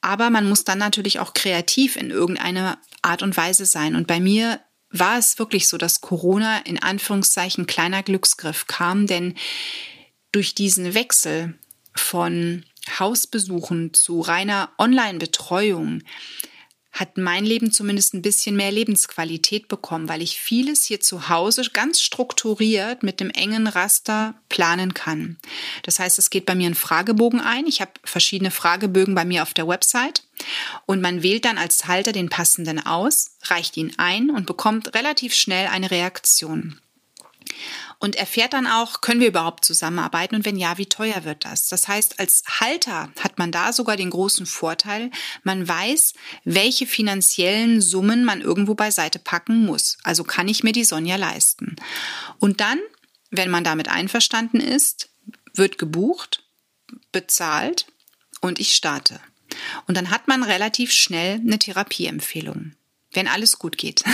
Aber 0.00 0.30
man 0.30 0.48
muss 0.48 0.64
dann 0.64 0.78
natürlich 0.78 1.18
auch 1.18 1.34
kreativ 1.34 1.96
in 1.96 2.10
irgendeiner 2.10 2.78
Art 3.02 3.22
und 3.22 3.36
Weise 3.36 3.66
sein. 3.66 3.96
Und 3.96 4.06
bei 4.06 4.20
mir 4.20 4.60
war 4.90 5.18
es 5.18 5.38
wirklich 5.38 5.68
so, 5.68 5.76
dass 5.76 6.00
Corona 6.00 6.58
in 6.58 6.82
Anführungszeichen 6.82 7.66
kleiner 7.66 8.02
Glücksgriff 8.02 8.66
kam, 8.66 9.06
denn 9.06 9.34
durch 10.32 10.54
diesen 10.54 10.94
Wechsel 10.94 11.58
von 11.94 12.64
Hausbesuchen 12.98 13.92
zu 13.92 14.20
reiner 14.20 14.70
Online-Betreuung 14.78 16.02
hat 16.98 17.16
mein 17.16 17.44
Leben 17.44 17.70
zumindest 17.70 18.14
ein 18.14 18.22
bisschen 18.22 18.56
mehr 18.56 18.72
Lebensqualität 18.72 19.68
bekommen, 19.68 20.08
weil 20.08 20.22
ich 20.22 20.40
vieles 20.40 20.84
hier 20.84 21.00
zu 21.00 21.28
Hause 21.28 21.62
ganz 21.72 22.00
strukturiert 22.00 23.02
mit 23.02 23.20
dem 23.20 23.30
engen 23.30 23.66
Raster 23.66 24.34
planen 24.48 24.94
kann. 24.94 25.36
Das 25.82 26.00
heißt, 26.00 26.18
es 26.18 26.30
geht 26.30 26.46
bei 26.46 26.54
mir 26.54 26.68
ein 26.68 26.74
Fragebogen 26.74 27.40
ein. 27.40 27.66
Ich 27.66 27.80
habe 27.80 27.92
verschiedene 28.04 28.50
Fragebögen 28.50 29.14
bei 29.14 29.24
mir 29.24 29.42
auf 29.42 29.54
der 29.54 29.68
Website 29.68 30.24
und 30.86 31.00
man 31.00 31.22
wählt 31.22 31.44
dann 31.44 31.58
als 31.58 31.86
Halter 31.86 32.12
den 32.12 32.30
passenden 32.30 32.84
aus, 32.84 33.36
reicht 33.44 33.76
ihn 33.76 33.94
ein 33.98 34.30
und 34.30 34.46
bekommt 34.46 34.94
relativ 34.94 35.34
schnell 35.34 35.68
eine 35.68 35.90
Reaktion 35.90 36.80
und 37.98 38.16
erfährt 38.16 38.52
dann 38.52 38.66
auch, 38.66 39.00
können 39.00 39.20
wir 39.20 39.28
überhaupt 39.28 39.64
zusammenarbeiten 39.64 40.36
und 40.36 40.44
wenn 40.44 40.56
ja, 40.56 40.78
wie 40.78 40.86
teuer 40.86 41.24
wird 41.24 41.44
das? 41.44 41.68
Das 41.68 41.88
heißt, 41.88 42.20
als 42.20 42.42
Halter 42.60 43.10
hat 43.18 43.38
man 43.38 43.50
da 43.50 43.72
sogar 43.72 43.96
den 43.96 44.10
großen 44.10 44.46
Vorteil, 44.46 45.10
man 45.42 45.66
weiß, 45.66 46.14
welche 46.44 46.86
finanziellen 46.86 47.80
Summen 47.80 48.24
man 48.24 48.40
irgendwo 48.40 48.74
beiseite 48.74 49.18
packen 49.18 49.64
muss. 49.64 49.98
Also 50.04 50.22
kann 50.22 50.48
ich 50.48 50.62
mir 50.62 50.72
die 50.72 50.84
Sonja 50.84 51.16
leisten. 51.16 51.76
Und 52.38 52.60
dann, 52.60 52.78
wenn 53.30 53.50
man 53.50 53.64
damit 53.64 53.88
einverstanden 53.88 54.60
ist, 54.60 55.10
wird 55.54 55.78
gebucht, 55.78 56.44
bezahlt 57.10 57.86
und 58.40 58.60
ich 58.60 58.74
starte. 58.74 59.20
Und 59.86 59.96
dann 59.96 60.10
hat 60.10 60.28
man 60.28 60.42
relativ 60.42 60.92
schnell 60.92 61.40
eine 61.40 61.58
Therapieempfehlung, 61.58 62.74
wenn 63.12 63.28
alles 63.28 63.58
gut 63.58 63.76
geht. 63.76 64.04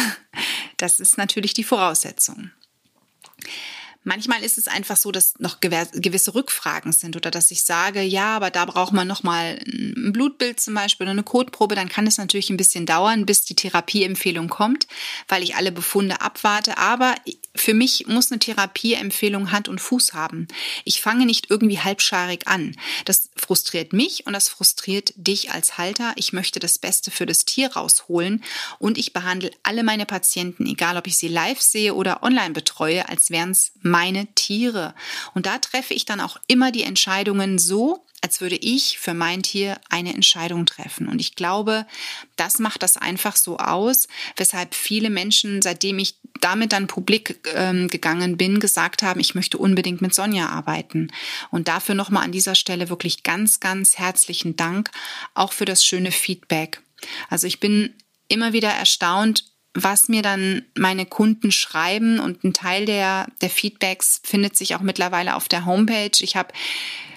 Das 0.76 0.98
ist 0.98 1.18
natürlich 1.18 1.54
die 1.54 1.62
Voraussetzung. 1.62 2.50
Manchmal 4.04 4.42
ist 4.42 4.58
es 4.58 4.68
einfach 4.68 4.96
so, 4.96 5.10
dass 5.10 5.34
noch 5.38 5.60
gewisse 5.60 6.34
Rückfragen 6.34 6.92
sind 6.92 7.16
oder 7.16 7.30
dass 7.30 7.50
ich 7.50 7.64
sage, 7.64 8.02
ja, 8.02 8.36
aber 8.36 8.50
da 8.50 8.66
braucht 8.66 8.92
man 8.92 9.08
noch 9.08 9.22
mal 9.22 9.58
ein 9.66 10.12
Blutbild 10.12 10.60
zum 10.60 10.74
Beispiel 10.74 11.04
oder 11.04 11.12
eine 11.12 11.22
Kotprobe. 11.22 11.74
Dann 11.74 11.88
kann 11.88 12.06
es 12.06 12.18
natürlich 12.18 12.50
ein 12.50 12.58
bisschen 12.58 12.86
dauern, 12.86 13.24
bis 13.24 13.44
die 13.44 13.56
Therapieempfehlung 13.56 14.48
kommt, 14.48 14.86
weil 15.26 15.42
ich 15.42 15.56
alle 15.56 15.72
Befunde 15.72 16.20
abwarte. 16.20 16.76
Aber 16.76 17.14
für 17.56 17.72
mich 17.72 18.06
muss 18.06 18.30
eine 18.30 18.38
Therapieempfehlung 18.38 19.52
Hand 19.52 19.68
und 19.68 19.80
Fuß 19.80 20.12
haben. 20.12 20.48
Ich 20.84 21.00
fange 21.00 21.24
nicht 21.24 21.50
irgendwie 21.50 21.80
halbscharig 21.80 22.46
an. 22.46 22.76
Das 23.06 23.30
frustriert 23.36 23.92
mich 23.92 24.26
und 24.26 24.34
das 24.34 24.48
frustriert 24.48 25.14
dich 25.16 25.50
als 25.50 25.78
Halter. 25.78 26.12
Ich 26.16 26.32
möchte 26.32 26.60
das 26.60 26.78
Beste 26.78 27.10
für 27.10 27.26
das 27.26 27.46
Tier 27.46 27.72
rausholen 27.72 28.44
und 28.78 28.98
ich 28.98 29.12
behandle 29.12 29.50
alle 29.62 29.82
meine 29.82 30.04
Patienten, 30.04 30.66
egal 30.66 30.96
ob 30.98 31.06
ich 31.06 31.16
sie 31.16 31.28
live 31.28 31.60
sehe 31.60 31.94
oder 31.94 32.22
online 32.22 32.50
betreue, 32.50 33.08
als 33.08 33.30
wären 33.30 33.50
es 33.50 33.72
meine 33.94 34.26
Tiere. 34.34 34.92
Und 35.34 35.46
da 35.46 35.58
treffe 35.58 35.94
ich 35.94 36.04
dann 36.04 36.20
auch 36.20 36.36
immer 36.48 36.72
die 36.72 36.82
Entscheidungen 36.82 37.60
so, 37.60 38.04
als 38.22 38.40
würde 38.40 38.56
ich 38.56 38.98
für 38.98 39.14
mein 39.14 39.44
Tier 39.44 39.78
eine 39.88 40.12
Entscheidung 40.12 40.66
treffen. 40.66 41.06
Und 41.06 41.20
ich 41.20 41.36
glaube, 41.36 41.86
das 42.34 42.58
macht 42.58 42.82
das 42.82 42.96
einfach 42.96 43.36
so 43.36 43.58
aus, 43.58 44.08
weshalb 44.36 44.74
viele 44.74 45.10
Menschen, 45.10 45.62
seitdem 45.62 46.00
ich 46.00 46.16
damit 46.40 46.72
dann 46.72 46.88
publik 46.88 47.38
ähm, 47.54 47.86
gegangen 47.86 48.36
bin, 48.36 48.58
gesagt 48.58 49.04
haben, 49.04 49.20
ich 49.20 49.36
möchte 49.36 49.58
unbedingt 49.58 50.02
mit 50.02 50.12
Sonja 50.12 50.48
arbeiten. 50.48 51.12
Und 51.52 51.68
dafür 51.68 51.94
nochmal 51.94 52.24
an 52.24 52.32
dieser 52.32 52.56
Stelle 52.56 52.88
wirklich 52.88 53.22
ganz, 53.22 53.60
ganz 53.60 53.96
herzlichen 53.96 54.56
Dank, 54.56 54.90
auch 55.34 55.52
für 55.52 55.66
das 55.66 55.84
schöne 55.84 56.10
Feedback. 56.10 56.82
Also 57.30 57.46
ich 57.46 57.60
bin 57.60 57.94
immer 58.26 58.52
wieder 58.52 58.70
erstaunt, 58.70 59.44
was 59.74 60.08
mir 60.08 60.22
dann 60.22 60.62
meine 60.76 61.04
Kunden 61.04 61.50
schreiben 61.50 62.20
und 62.20 62.44
ein 62.44 62.52
Teil 62.52 62.86
der, 62.86 63.26
der 63.40 63.50
Feedbacks 63.50 64.20
findet 64.22 64.56
sich 64.56 64.76
auch 64.76 64.80
mittlerweile 64.80 65.34
auf 65.34 65.48
der 65.48 65.66
Homepage. 65.66 66.16
Ich 66.20 66.36
habe 66.36 66.54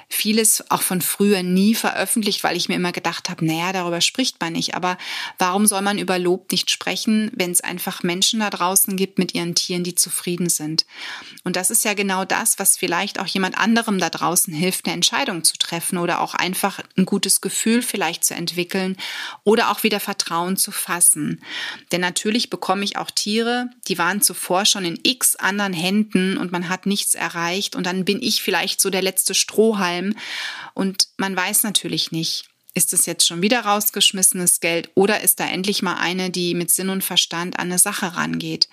vieles 0.09 0.71
auch 0.71 0.81
von 0.81 1.01
früher 1.01 1.43
nie 1.43 1.75
veröffentlicht, 1.75 2.43
weil 2.43 2.55
ich 2.55 2.69
mir 2.69 2.75
immer 2.75 2.93
gedacht 2.93 3.29
habe, 3.29 3.45
naja, 3.45 3.73
darüber 3.73 3.99
spricht 3.99 4.39
man 4.39 4.53
nicht. 4.53 4.73
Aber 4.73 4.97
warum 5.37 5.65
soll 5.65 5.81
man 5.81 5.97
über 5.97 6.17
Lob 6.17 6.51
nicht 6.51 6.71
sprechen, 6.71 7.29
wenn 7.35 7.51
es 7.51 7.61
einfach 7.61 8.03
Menschen 8.03 8.39
da 8.39 8.49
draußen 8.49 8.95
gibt 8.95 9.19
mit 9.19 9.35
ihren 9.35 9.53
Tieren, 9.53 9.83
die 9.83 9.95
zufrieden 9.95 10.49
sind? 10.49 10.85
Und 11.43 11.57
das 11.57 11.71
ist 11.71 11.83
ja 11.83 11.93
genau 11.93 12.23
das, 12.23 12.57
was 12.57 12.77
vielleicht 12.77 13.19
auch 13.19 13.27
jemand 13.27 13.57
anderem 13.57 13.99
da 13.99 14.09
draußen 14.09 14.53
hilft, 14.53 14.85
eine 14.85 14.93
Entscheidung 14.93 15.43
zu 15.43 15.57
treffen 15.57 15.97
oder 15.97 16.21
auch 16.21 16.33
einfach 16.33 16.79
ein 16.97 17.05
gutes 17.05 17.41
Gefühl 17.41 17.81
vielleicht 17.81 18.23
zu 18.23 18.33
entwickeln 18.33 18.95
oder 19.43 19.71
auch 19.71 19.83
wieder 19.83 19.99
Vertrauen 19.99 20.55
zu 20.55 20.71
fassen. 20.71 21.41
Denn 21.91 22.01
natürlich 22.01 22.49
bekomme 22.49 22.85
ich 22.85 22.97
auch 22.97 23.11
Tiere, 23.11 23.69
die 23.87 23.97
waren 23.97 24.21
zuvor 24.21 24.65
schon 24.65 24.85
in 24.85 24.99
x 25.03 25.35
anderen 25.35 25.73
Händen 25.73 26.37
und 26.37 26.51
man 26.51 26.69
hat 26.69 26.85
nichts 26.85 27.13
erreicht 27.13 27.75
und 27.75 27.85
dann 27.85 28.05
bin 28.05 28.21
ich 28.21 28.41
vielleicht 28.41 28.79
so 28.79 28.89
der 28.89 29.01
letzte 29.01 29.33
Strohhalm 29.33 29.96
allem. 29.97 30.15
Und 30.73 31.09
man 31.17 31.35
weiß 31.35 31.63
natürlich 31.63 32.11
nicht, 32.11 32.45
ist 32.73 32.93
es 32.93 33.05
jetzt 33.05 33.25
schon 33.25 33.41
wieder 33.41 33.61
rausgeschmissenes 33.61 34.59
Geld 34.59 34.91
oder 34.93 35.21
ist 35.21 35.39
da 35.39 35.47
endlich 35.47 35.81
mal 35.81 35.95
eine, 35.95 36.29
die 36.29 36.53
mit 36.53 36.69
Sinn 36.69 36.89
und 36.89 37.03
Verstand 37.03 37.57
an 37.57 37.67
eine 37.67 37.79
Sache 37.79 38.15
rangeht? 38.15 38.69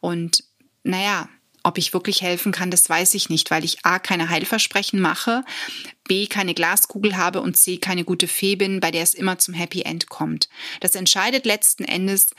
Und 0.00 0.44
naja, 0.84 1.28
ob 1.62 1.78
ich 1.78 1.92
wirklich 1.92 2.22
helfen 2.22 2.50
kann, 2.50 2.70
das 2.70 2.88
weiß 2.88 3.14
ich 3.14 3.28
nicht, 3.28 3.50
weil 3.50 3.64
ich 3.64 3.84
A 3.84 3.98
keine 3.98 4.30
Heilversprechen 4.30 5.00
mache, 5.00 5.44
B 6.08 6.26
keine 6.26 6.54
Glaskugel 6.54 7.16
habe 7.16 7.40
und 7.40 7.56
C 7.56 7.76
keine 7.76 8.04
gute 8.04 8.26
Fee 8.26 8.56
bin, 8.56 8.80
bei 8.80 8.90
der 8.90 9.02
es 9.02 9.14
immer 9.14 9.38
zum 9.38 9.54
Happy 9.54 9.82
End 9.82 10.08
kommt. 10.08 10.48
Das 10.80 10.94
entscheidet 10.94 11.46
letzten 11.46 11.84
Endes, 11.84 12.30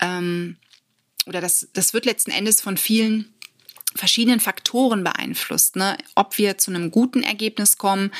ähm, 0.00 0.56
oder 1.26 1.40
das, 1.40 1.68
das 1.72 1.94
wird 1.94 2.04
letzten 2.04 2.32
Endes 2.32 2.60
von 2.60 2.76
vielen 2.76 3.31
verschiedenen 3.94 4.40
Faktoren 4.40 5.04
beeinflusst, 5.04 5.76
ne? 5.76 5.96
ob 6.14 6.38
wir 6.38 6.58
zu 6.58 6.70
einem 6.70 6.90
guten 6.90 7.22
Ergebnis 7.22 7.78
kommen 7.78 8.10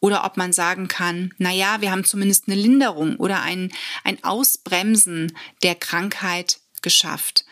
oder 0.00 0.24
ob 0.24 0.36
man 0.36 0.52
sagen 0.52 0.88
kann, 0.88 1.32
na 1.38 1.52
ja, 1.52 1.80
wir 1.80 1.90
haben 1.90 2.04
zumindest 2.04 2.48
eine 2.48 2.60
Linderung 2.60 3.16
oder 3.16 3.42
ein, 3.42 3.70
ein 4.04 4.22
Ausbremsen 4.24 5.36
der 5.62 5.74
Krankheit 5.74 6.60
geschafft. 6.82 7.44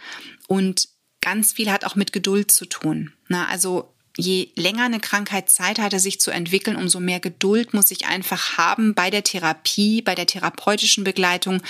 Und 0.47 0.89
ganz 1.21 1.53
viel 1.53 1.71
hat 1.71 1.85
auch 1.85 1.95
mit 1.95 2.13
Geduld 2.13 2.51
zu 2.51 2.67
tun. 2.67 3.13
Ne? 3.29 3.47
Also 3.49 3.95
je 4.19 4.51
länger 4.57 4.85
eine 4.85 4.99
Krankheit 4.99 5.49
Zeit 5.49 5.79
hatte, 5.79 6.01
sich 6.01 6.21
zu 6.21 6.33
entwickeln, 6.33 6.77
umso 6.77 6.99
mehr 6.99 7.21
Geduld 7.21 7.73
muss 7.73 7.93
ich 7.93 8.07
einfach 8.07 8.59
haben 8.59 8.95
bei 8.95 9.11
der 9.11 9.23
Therapie, 9.23 10.03
bei 10.03 10.17
der 10.17 10.27
therapeutischen 10.27 11.05
Begleitung, 11.05 11.63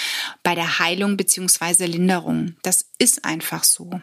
bei 0.42 0.54
der 0.54 0.78
Heilung 0.78 1.18
beziehungsweise 1.18 1.84
Linderung. 1.84 2.56
Das 2.62 2.86
ist 2.98 3.24
einfach 3.24 3.64
so. 3.64 4.00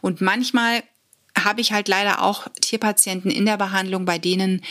Und 0.00 0.22
manchmal 0.22 0.82
habe 1.38 1.60
ich 1.60 1.72
halt 1.72 1.88
leider 1.88 2.22
auch 2.22 2.46
Tierpatienten 2.60 3.30
in 3.30 3.46
der 3.46 3.56
Behandlung, 3.56 4.04
bei 4.04 4.18
denen 4.18 4.62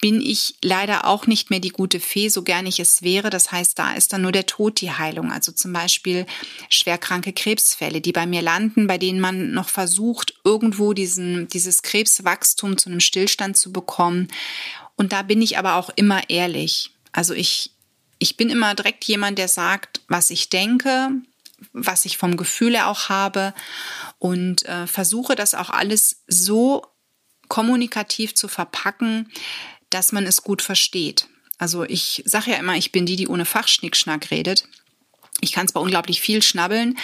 bin 0.00 0.22
ich 0.22 0.54
leider 0.62 1.06
auch 1.06 1.26
nicht 1.26 1.50
mehr 1.50 1.60
die 1.60 1.68
gute 1.68 2.00
Fee, 2.00 2.28
so 2.28 2.42
gern 2.42 2.66
ich 2.66 2.80
es 2.80 3.02
wäre. 3.02 3.28
Das 3.28 3.52
heißt, 3.52 3.78
da 3.78 3.92
ist 3.92 4.12
dann 4.12 4.22
nur 4.22 4.32
der 4.32 4.46
Tod 4.46 4.80
die 4.80 4.90
Heilung. 4.90 5.30
Also 5.30 5.52
zum 5.52 5.74
Beispiel 5.74 6.24
schwerkranke 6.70 7.34
Krebsfälle, 7.34 8.00
die 8.00 8.12
bei 8.12 8.24
mir 8.24 8.40
landen, 8.40 8.86
bei 8.86 8.96
denen 8.96 9.20
man 9.20 9.52
noch 9.52 9.68
versucht, 9.68 10.34
irgendwo 10.42 10.94
diesen, 10.94 11.48
dieses 11.48 11.82
Krebswachstum 11.82 12.78
zu 12.78 12.88
einem 12.88 13.00
Stillstand 13.00 13.58
zu 13.58 13.72
bekommen. 13.72 14.28
Und 14.96 15.12
da 15.12 15.20
bin 15.20 15.42
ich 15.42 15.58
aber 15.58 15.74
auch 15.74 15.90
immer 15.96 16.30
ehrlich. 16.30 16.92
Also 17.12 17.34
ich 17.34 17.72
ich 18.20 18.36
bin 18.36 18.50
immer 18.50 18.74
direkt 18.74 19.04
jemand, 19.04 19.38
der 19.38 19.48
sagt, 19.48 20.02
was 20.06 20.30
ich 20.30 20.50
denke, 20.50 21.08
was 21.72 22.04
ich 22.04 22.16
vom 22.16 22.36
Gefühl 22.36 22.74
her 22.74 22.88
auch 22.88 23.08
habe 23.08 23.54
und 24.18 24.64
äh, 24.66 24.86
versuche 24.86 25.34
das 25.34 25.54
auch 25.54 25.70
alles 25.70 26.22
so 26.26 26.86
kommunikativ 27.48 28.34
zu 28.34 28.48
verpacken, 28.48 29.30
dass 29.90 30.12
man 30.12 30.26
es 30.26 30.42
gut 30.42 30.62
versteht. 30.62 31.26
Also 31.58 31.84
ich 31.84 32.22
sage 32.24 32.52
ja 32.52 32.56
immer, 32.56 32.76
ich 32.76 32.92
bin 32.92 33.06
die, 33.06 33.16
die 33.16 33.28
ohne 33.28 33.44
Fachschnickschnack 33.44 34.30
redet. 34.30 34.64
Ich 35.40 35.52
kann 35.52 35.68
zwar 35.68 35.82
unglaublich 35.82 36.20
viel 36.20 36.42
schnabbeln, 36.42 36.98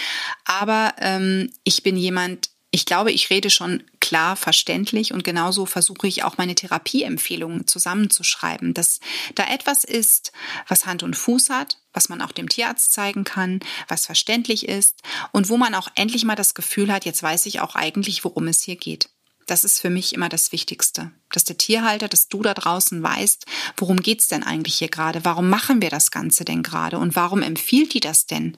aber 0.45 0.95
ähm, 0.99 1.51
ich 1.63 1.83
bin 1.83 1.97
jemand, 1.97 2.49
ich 2.77 2.85
glaube, 2.85 3.11
ich 3.11 3.31
rede 3.31 3.49
schon 3.49 3.81
klar 3.99 4.35
verständlich 4.35 5.11
und 5.11 5.23
genauso 5.23 5.65
versuche 5.65 6.05
ich 6.05 6.23
auch 6.23 6.37
meine 6.37 6.53
Therapieempfehlungen 6.53 7.65
zusammenzuschreiben, 7.65 8.75
dass 8.75 8.99
da 9.33 9.45
etwas 9.51 9.83
ist, 9.83 10.31
was 10.67 10.85
Hand 10.85 11.01
und 11.01 11.15
Fuß 11.15 11.49
hat, 11.49 11.79
was 11.91 12.07
man 12.07 12.21
auch 12.21 12.31
dem 12.31 12.47
Tierarzt 12.47 12.93
zeigen 12.93 13.23
kann, 13.23 13.61
was 13.87 14.05
verständlich 14.05 14.67
ist 14.67 15.01
und 15.31 15.49
wo 15.49 15.57
man 15.57 15.73
auch 15.73 15.87
endlich 15.95 16.23
mal 16.23 16.35
das 16.35 16.53
Gefühl 16.53 16.93
hat, 16.93 17.03
jetzt 17.03 17.23
weiß 17.23 17.47
ich 17.47 17.61
auch 17.61 17.73
eigentlich, 17.73 18.23
worum 18.23 18.47
es 18.47 18.61
hier 18.61 18.75
geht. 18.75 19.09
Das 19.47 19.63
ist 19.63 19.79
für 19.79 19.89
mich 19.89 20.13
immer 20.13 20.29
das 20.29 20.51
Wichtigste, 20.51 21.11
dass 21.31 21.45
der 21.45 21.57
Tierhalter, 21.57 22.09
dass 22.09 22.27
du 22.27 22.43
da 22.43 22.53
draußen 22.53 23.01
weißt, 23.01 23.45
worum 23.77 24.01
geht's 24.01 24.27
denn 24.27 24.43
eigentlich 24.43 24.75
hier 24.75 24.89
gerade? 24.89 25.23
Warum 25.23 25.49
machen 25.49 25.81
wir 25.81 25.89
das 25.89 26.11
Ganze 26.11 26.43
denn 26.45 26.63
gerade? 26.63 26.99
Und 26.99 27.15
warum 27.15 27.41
empfiehlt 27.41 27.93
die 27.93 28.01
das 28.01 28.27
denn? 28.27 28.57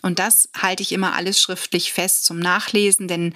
Und 0.00 0.18
das 0.18 0.48
halte 0.56 0.82
ich 0.82 0.92
immer 0.92 1.14
alles 1.14 1.40
schriftlich 1.40 1.92
fest 1.92 2.24
zum 2.24 2.38
Nachlesen, 2.38 3.08
denn 3.08 3.34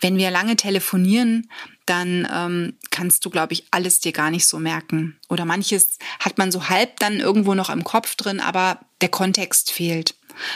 wenn 0.00 0.18
wir 0.18 0.30
lange 0.30 0.56
telefonieren, 0.56 1.50
dann 1.84 2.28
ähm, 2.32 2.74
kannst 2.90 3.24
du, 3.24 3.30
glaube 3.30 3.52
ich, 3.52 3.64
alles 3.70 4.00
dir 4.00 4.12
gar 4.12 4.30
nicht 4.30 4.46
so 4.46 4.58
merken. 4.58 5.18
Oder 5.28 5.44
manches 5.44 5.98
hat 6.20 6.38
man 6.38 6.52
so 6.52 6.68
halb 6.68 7.00
dann 7.00 7.18
irgendwo 7.18 7.54
noch 7.54 7.70
im 7.70 7.84
Kopf 7.84 8.14
drin, 8.14 8.40
aber 8.40 8.80
der 9.00 9.08
Kontext 9.08 9.70
fehlt. 9.70 10.14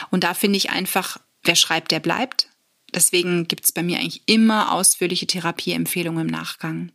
Und 0.09 0.23
da 0.23 0.33
finde 0.33 0.57
ich 0.57 0.69
einfach, 0.69 1.17
wer 1.43 1.55
schreibt, 1.55 1.91
der 1.91 1.99
bleibt. 1.99 2.47
Deswegen 2.93 3.47
gibt 3.47 3.65
es 3.65 3.71
bei 3.71 3.83
mir 3.83 3.99
eigentlich 3.99 4.23
immer 4.25 4.71
ausführliche 4.71 5.27
Therapieempfehlungen 5.27 6.27
im 6.27 6.31
Nachgang. 6.31 6.91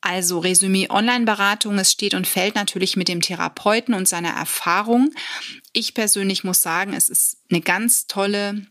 Also 0.00 0.38
Resümee 0.38 0.88
Online-Beratung, 0.88 1.78
es 1.78 1.90
steht 1.90 2.14
und 2.14 2.26
fällt 2.26 2.54
natürlich 2.54 2.96
mit 2.96 3.08
dem 3.08 3.20
Therapeuten 3.20 3.94
und 3.94 4.06
seiner 4.06 4.30
Erfahrung. 4.30 5.12
Ich 5.72 5.94
persönlich 5.94 6.44
muss 6.44 6.62
sagen, 6.62 6.92
es 6.92 7.08
ist 7.08 7.38
eine 7.50 7.60
ganz 7.60 8.06
tolle 8.06 8.66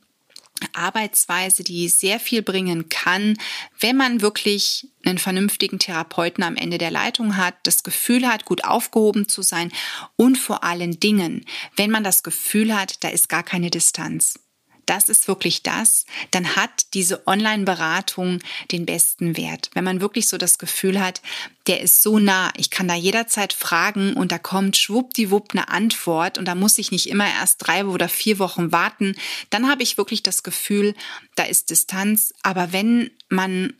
Arbeitsweise, 0.71 1.63
die 1.63 1.89
sehr 1.89 2.19
viel 2.19 2.41
bringen 2.41 2.87
kann, 2.87 3.37
wenn 3.79 3.97
man 3.97 4.21
wirklich 4.21 4.87
einen 5.03 5.17
vernünftigen 5.17 5.79
Therapeuten 5.79 6.43
am 6.43 6.55
Ende 6.55 6.77
der 6.77 6.91
Leitung 6.91 7.35
hat, 7.35 7.55
das 7.63 7.83
Gefühl 7.83 8.25
hat, 8.27 8.45
gut 8.45 8.63
aufgehoben 8.63 9.27
zu 9.27 9.41
sein 9.41 9.71
und 10.15 10.37
vor 10.37 10.63
allen 10.63 10.99
Dingen, 10.99 11.45
wenn 11.75 11.91
man 11.91 12.05
das 12.05 12.23
Gefühl 12.23 12.73
hat, 12.73 13.03
da 13.03 13.09
ist 13.09 13.27
gar 13.27 13.43
keine 13.43 13.69
Distanz 13.69 14.39
das 14.85 15.09
ist 15.09 15.27
wirklich 15.27 15.63
das, 15.63 16.05
dann 16.31 16.55
hat 16.55 16.93
diese 16.93 17.27
Online-Beratung 17.27 18.39
den 18.71 18.85
besten 18.85 19.37
Wert. 19.37 19.69
Wenn 19.73 19.83
man 19.83 20.01
wirklich 20.01 20.27
so 20.27 20.37
das 20.37 20.57
Gefühl 20.57 20.99
hat, 20.99 21.21
der 21.67 21.81
ist 21.81 22.01
so 22.01 22.19
nah, 22.19 22.51
ich 22.57 22.69
kann 22.69 22.87
da 22.87 22.95
jederzeit 22.95 23.53
fragen 23.53 24.13
und 24.13 24.31
da 24.31 24.37
kommt 24.37 24.77
schwuppdiwupp 24.77 25.51
eine 25.51 25.69
Antwort 25.69 26.37
und 26.37 26.45
da 26.45 26.55
muss 26.55 26.77
ich 26.77 26.91
nicht 26.91 27.09
immer 27.09 27.27
erst 27.27 27.65
drei 27.65 27.85
oder 27.85 28.09
vier 28.09 28.39
Wochen 28.39 28.71
warten, 28.71 29.15
dann 29.49 29.69
habe 29.69 29.83
ich 29.83 29.97
wirklich 29.97 30.23
das 30.23 30.43
Gefühl, 30.43 30.95
da 31.35 31.43
ist 31.43 31.69
Distanz. 31.69 32.33
Aber 32.43 32.71
wenn 32.71 33.11
man 33.29 33.73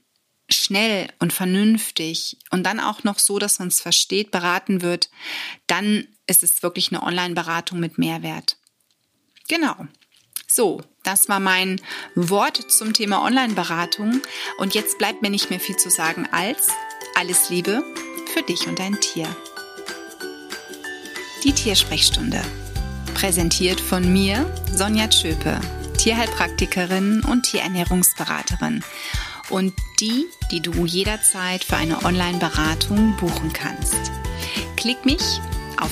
schnell 0.49 1.09
und 1.19 1.33
vernünftig 1.33 2.37
und 2.51 2.63
dann 2.63 2.79
auch 2.79 3.03
noch 3.03 3.19
so, 3.19 3.39
dass 3.39 3.59
man 3.59 3.69
es 3.69 3.81
versteht, 3.81 4.31
beraten 4.31 4.81
wird, 4.81 5.09
dann 5.67 6.07
ist 6.27 6.43
es 6.43 6.63
wirklich 6.63 6.91
eine 6.91 7.03
Online-Beratung 7.03 7.79
mit 7.79 7.97
Mehrwert. 7.97 8.57
Genau. 9.47 9.87
So, 10.55 10.79
das 11.03 11.27
war 11.27 11.41
mein 11.41 11.81
Wort 12.15 12.71
zum 12.71 12.93
Thema 12.93 13.25
Online-Beratung. 13.25 14.21
Und 14.57 14.73
jetzt 14.73 14.97
bleibt 14.97 15.21
mir 15.21 15.29
nicht 15.29 15.49
mehr 15.49 15.59
viel 15.59 15.75
zu 15.75 15.89
sagen 15.89 16.29
als 16.31 16.69
alles 17.19 17.49
Liebe 17.49 17.83
für 18.33 18.41
dich 18.41 18.65
und 18.65 18.79
dein 18.79 18.97
Tier. 19.01 19.27
Die 21.43 21.51
Tiersprechstunde. 21.51 22.41
Präsentiert 23.15 23.81
von 23.81 24.13
mir, 24.13 24.49
Sonja 24.73 25.09
Tschöpe, 25.09 25.59
Tierheilpraktikerin 25.97 27.21
und 27.25 27.43
Tierernährungsberaterin. 27.43 28.81
Und 29.49 29.73
die, 29.99 30.25
die 30.51 30.61
du 30.61 30.85
jederzeit 30.85 31.65
für 31.65 31.75
eine 31.75 32.01
Online-Beratung 32.05 33.17
buchen 33.17 33.51
kannst. 33.51 34.09
Klick 34.77 35.03
mich 35.03 35.41
auf 35.81 35.91